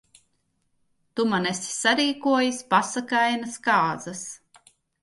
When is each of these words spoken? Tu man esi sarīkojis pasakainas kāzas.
Tu 1.19 1.25
man 1.33 1.45
esi 1.51 1.69
sarīkojis 1.75 2.63
pasakainas 2.73 3.63
kāzas. 3.71 4.27